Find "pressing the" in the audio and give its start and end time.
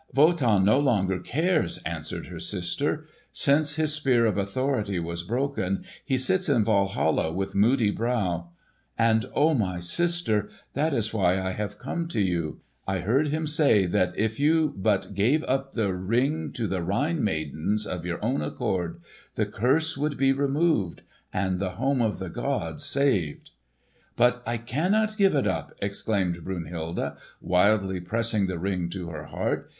27.99-28.57